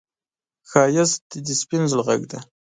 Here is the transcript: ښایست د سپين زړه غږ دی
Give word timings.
ښایست 0.69 1.23
د 1.45 1.47
سپين 1.61 1.81
زړه 1.91 2.03
غږ 2.07 2.21
دی 2.31 2.39